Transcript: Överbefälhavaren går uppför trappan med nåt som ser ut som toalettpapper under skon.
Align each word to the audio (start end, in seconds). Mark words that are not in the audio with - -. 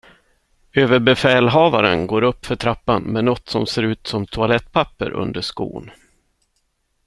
Överbefälhavaren 0.73 2.07
går 2.07 2.21
uppför 2.23 2.55
trappan 2.55 3.03
med 3.03 3.23
nåt 3.23 3.49
som 3.49 3.67
ser 3.67 3.83
ut 3.83 4.07
som 4.07 4.25
toalettpapper 4.27 5.11
under 5.11 5.41
skon. 5.41 5.91